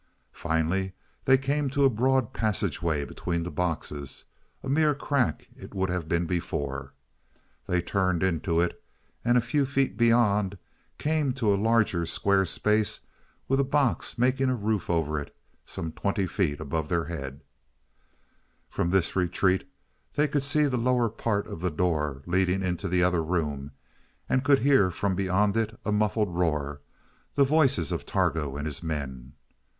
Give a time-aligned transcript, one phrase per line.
[0.33, 0.93] Finally
[1.25, 4.25] they came to a broad passageway between the boxes
[4.63, 6.95] a mere crack it would have been before.
[7.67, 8.83] They turned into it,
[9.23, 10.57] and, a few feet beyond,
[10.97, 13.01] came to a larger square space
[13.47, 15.35] with a box making a roof over it
[15.67, 17.43] some twenty feet above their heads.
[18.69, 19.69] From this retreat
[20.15, 23.69] they could see the lower part of the door leading into the other room
[24.27, 26.81] and could hear from beyond it a muffled roar
[27.35, 29.33] the voices of Targo and his men.